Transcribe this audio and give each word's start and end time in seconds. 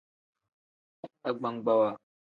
Agbagbawa. 1.27 1.89